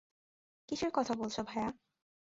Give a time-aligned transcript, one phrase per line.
[0.69, 1.69] কীসের কথা বলছো, ভায়া?